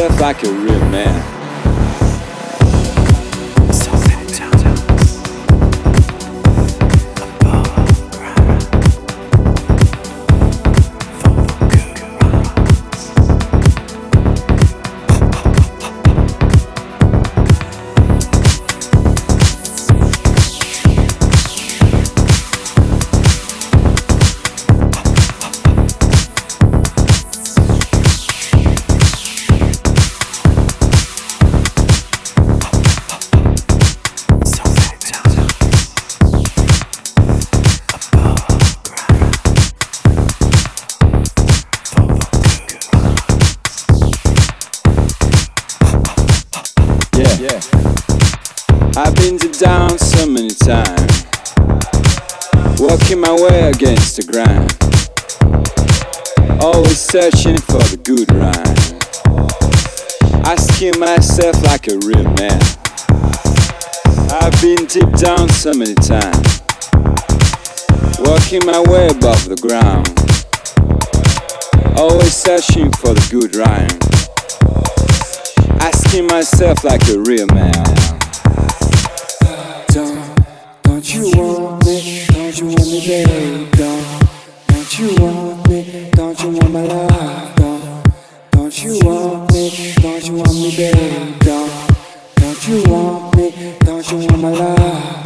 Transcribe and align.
Asking 0.00 0.16
myself 0.16 0.20
like 0.22 0.69
like 61.80 61.92
a 61.94 62.06
real 62.06 62.24
man. 62.34 62.60
I've 64.30 64.60
been 64.60 64.84
deep 64.84 65.10
down 65.16 65.48
so 65.48 65.72
many 65.72 65.94
times, 65.94 66.60
walking 68.20 68.60
my 68.66 68.80
way 68.90 69.06
above 69.08 69.48
the 69.48 69.56
ground, 69.62 70.08
always 71.96 72.34
searching 72.34 72.90
for 72.92 73.14
the 73.14 73.28
good 73.30 73.56
rhyme, 73.56 73.98
asking 75.80 76.26
myself 76.26 76.84
like 76.84 77.02
a 77.08 77.18
real 77.20 77.46
man. 77.46 77.72
Don't 80.82 81.14
you 81.14 81.30
want 81.34 81.86
me? 81.86 82.26
Don't 82.26 82.58
you 82.58 82.66
want 82.66 82.90
me? 82.90 83.70
Don't, 83.72 84.20
don't 84.68 84.98
you 84.98 85.14
want 85.16 85.68
me? 85.68 86.10
Don't 86.12 86.42
you 86.42 86.50
want 86.50 86.70
my 86.72 86.82
love? 86.82 87.56
Don't, 87.56 88.04
don't 88.50 88.84
you 88.84 88.98
want 89.02 89.52
me? 89.52 89.94
Don't 89.94 90.26
you 90.26 90.34
want 90.34 90.52
me, 90.52 90.76
babe? 90.76 91.49
You 92.70 92.84
want 92.84 93.36
me? 93.36 93.74
Don't 93.80 94.08
you 94.12 94.18
want 94.18 94.38
my 94.42 94.50
love? 94.50 95.19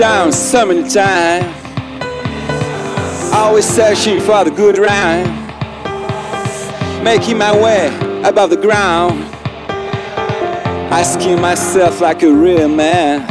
Down 0.00 0.32
so 0.32 0.64
many 0.64 0.88
times. 0.88 1.44
Always 3.34 3.66
searching 3.66 4.18
for 4.20 4.44
the 4.44 4.50
good 4.50 4.78
rhyme. 4.78 5.28
Making 7.04 7.36
my 7.36 7.52
way 7.54 7.88
above 8.24 8.48
the 8.48 8.56
ground. 8.56 9.22
Asking 10.90 11.38
myself 11.38 12.00
like 12.00 12.22
a 12.22 12.32
real 12.32 12.68
man. 12.68 13.28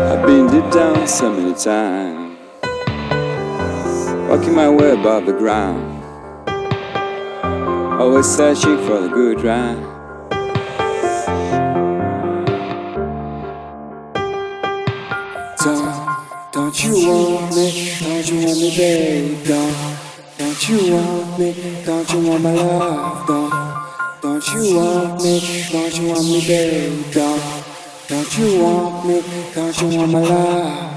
I've 0.00 0.24
been 0.26 0.46
deep 0.46 0.70
down 0.72 1.08
so 1.08 1.32
many 1.32 1.54
times. 1.54 2.38
Walking 4.28 4.54
my 4.54 4.70
way 4.70 4.92
above 4.92 5.26
the 5.26 5.32
ground. 5.32 5.95
Always 7.98 8.26
searching 8.26 8.76
for 8.86 9.00
the 9.00 9.08
good 9.08 9.42
rhyme. 9.42 9.96
Don't 16.52 16.84
you 16.84 17.08
want 17.08 17.54
me? 17.54 17.92
Don't 18.00 18.28
you 18.28 18.46
want 18.46 18.60
me, 18.60 18.76
babe? 18.76 19.46
Don't, 19.46 19.96
don't 20.36 20.68
you 20.68 20.94
want 20.94 21.38
me? 21.38 21.82
Don't 21.86 22.12
you 22.12 22.28
want 22.28 22.42
my 22.42 22.52
love? 22.52 23.26
Don't, 23.26 24.20
don't 24.20 24.46
you 24.48 24.76
want 24.76 25.22
me? 25.22 25.64
Don't 25.72 25.98
you 25.98 26.08
want 26.08 26.24
me, 26.24 26.46
babe? 26.46 27.12
Don't, 27.12 27.64
don't 28.08 28.38
you 28.38 28.62
want 28.62 29.06
me? 29.06 29.22
Don't 29.54 29.82
you 29.82 29.98
want 29.98 30.12
my 30.12 30.20
love? 30.20 30.95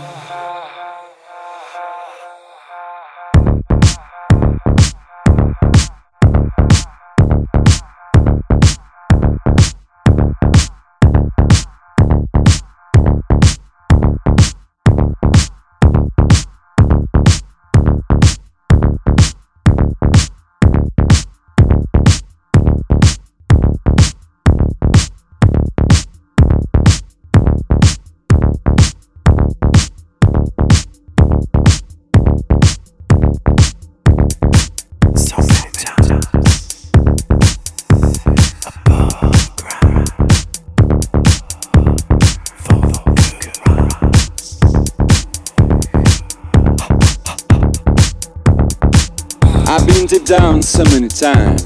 Down 50.30 50.62
so 50.62 50.84
many 50.92 51.08
times. 51.08 51.66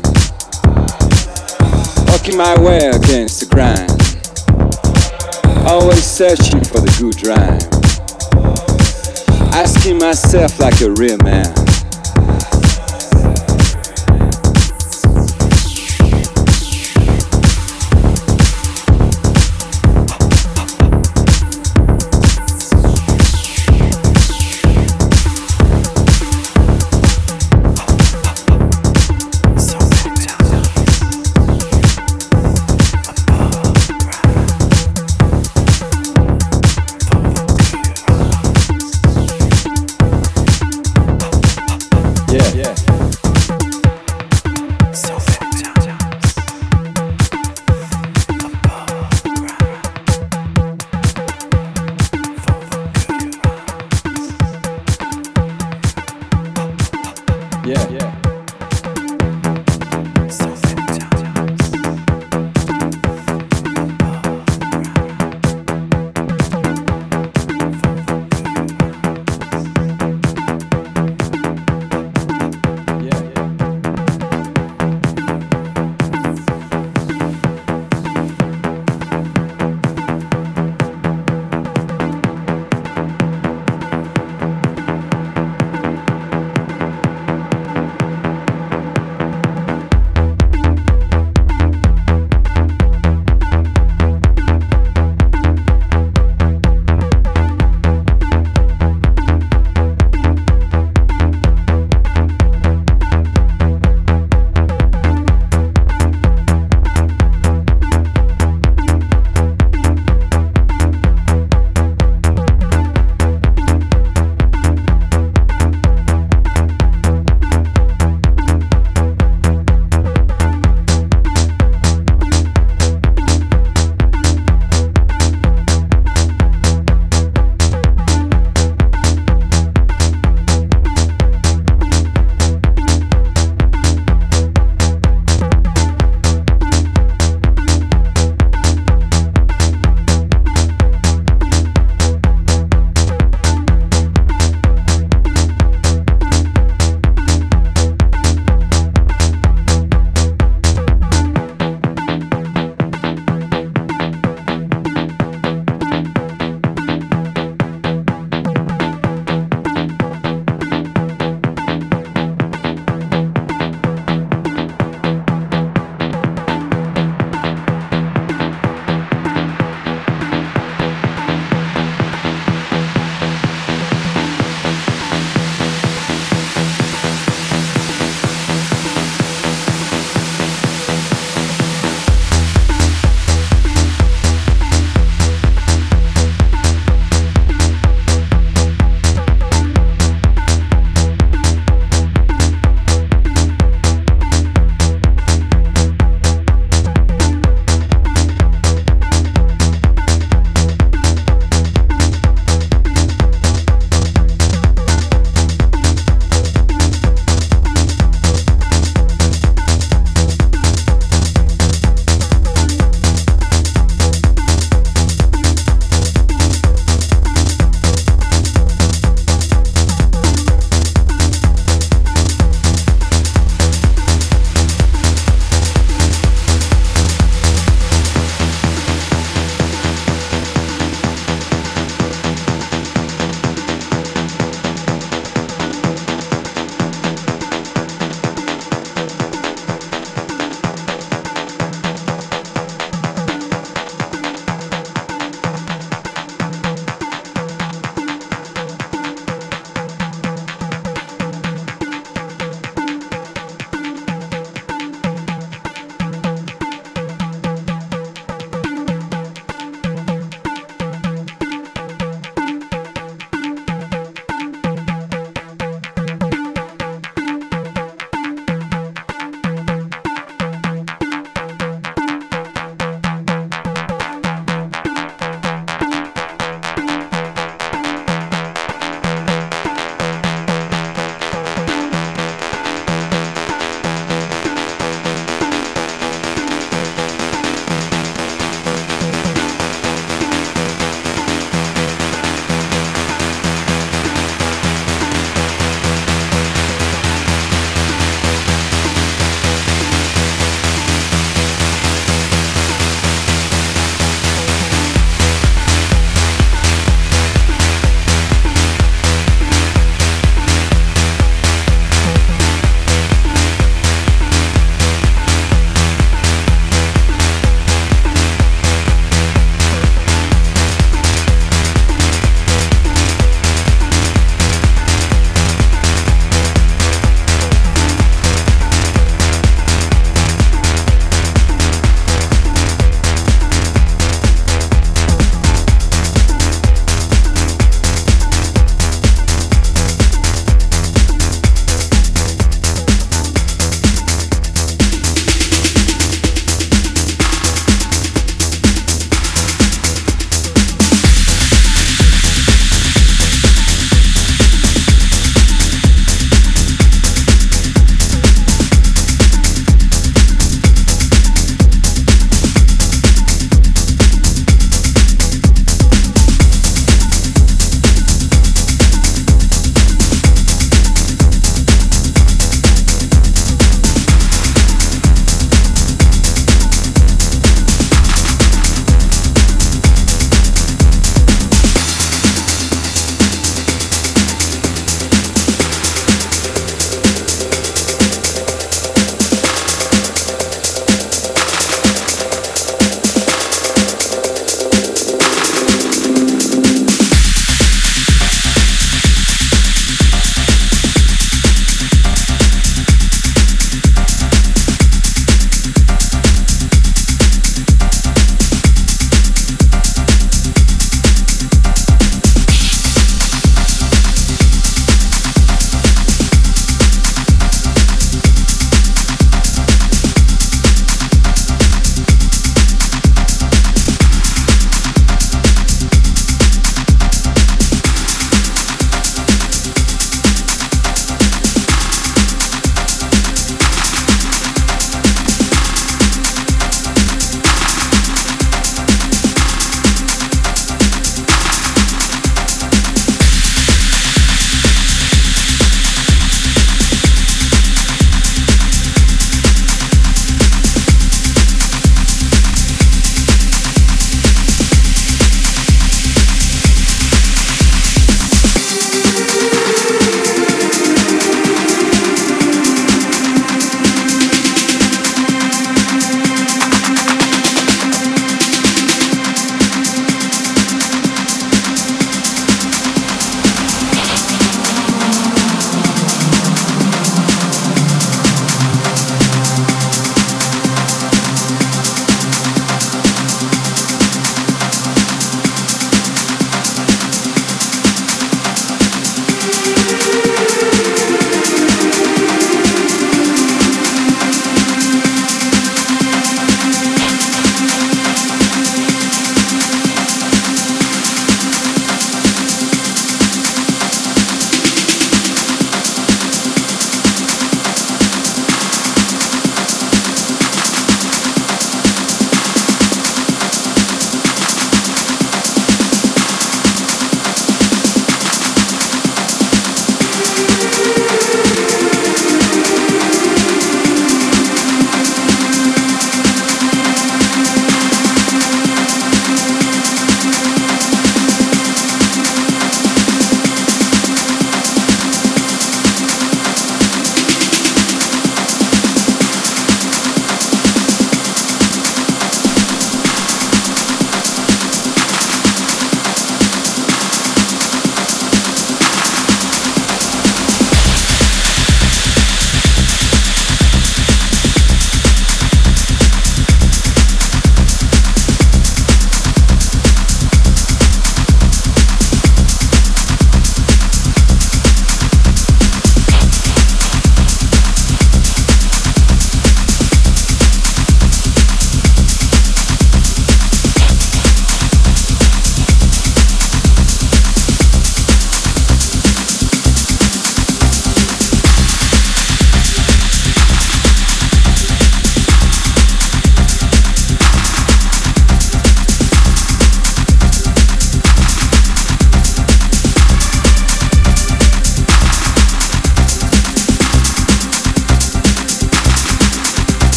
Walking 2.07 2.37
my 2.37 2.57
way 2.61 2.77
against 2.91 3.41
the 3.41 3.47
grind. 3.51 3.91
always 5.67 6.01
searching 6.01 6.63
for 6.63 6.79
the 6.79 6.87
good 6.97 7.27
rhyme. 7.27 7.59
Asking 9.53 9.97
myself 9.97 10.61
like 10.61 10.79
a 10.79 10.91
real 10.91 11.17
man. 11.17 11.72